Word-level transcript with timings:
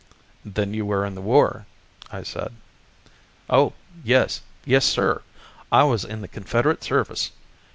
"Then 0.43 0.73
you 0.73 0.83
were 0.83 1.05
in 1.05 1.13
the 1.13 1.21
war?" 1.21 1.67
I 2.11 2.23
said. 2.23 2.55
"Oh, 3.51 3.73
yes, 4.03 4.41
yes, 4.65 4.83
sir! 4.83 5.21
I 5.71 5.83
was 5.83 6.03
in 6.03 6.21
the 6.21 6.27
Confederate 6.27 6.83
service. 6.83 7.29